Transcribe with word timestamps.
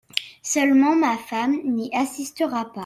Seulement 0.41 0.95
ma 0.95 1.15
femme 1.15 1.59
n'y 1.63 1.95
assistera 1.95 2.73
pas… 2.73 2.79